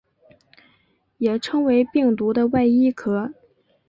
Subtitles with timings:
[1.19, 3.31] 也称为病毒的外衣壳。